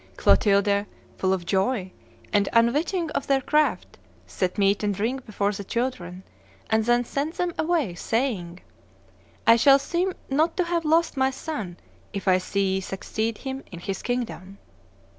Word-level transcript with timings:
Clotilde, 0.17 0.87
full 1.19 1.31
of 1.31 1.45
joy, 1.45 1.91
and 2.33 2.49
unwitting 2.53 3.11
of 3.11 3.27
their 3.27 3.39
craft, 3.39 3.99
set 4.25 4.57
meat 4.57 4.81
and 4.83 4.95
drink 4.95 5.27
before 5.27 5.51
the 5.51 5.63
children, 5.63 6.23
and 6.71 6.83
then 6.85 7.05
sent 7.05 7.35
them 7.35 7.53
away, 7.59 7.93
saying, 7.93 8.61
'I 9.45 9.55
shall 9.57 9.77
seem 9.77 10.13
not 10.27 10.57
to 10.57 10.63
have 10.63 10.85
lost 10.85 11.17
my 11.17 11.29
son 11.29 11.77
if 12.13 12.27
I 12.27 12.39
see 12.39 12.73
ye 12.73 12.81
succeed 12.81 13.37
him 13.37 13.63
in 13.71 13.77
his 13.79 14.01
kingdom. 14.01 14.57